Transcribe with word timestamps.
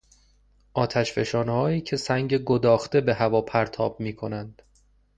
آتشفشانهایی 0.73 1.81
که 1.81 1.97
سنگ 1.97 2.37
گداخته 2.43 3.01
به 3.01 3.13
هوا 3.13 3.41
پرتاب 3.41 3.99
میکنند 3.99 4.61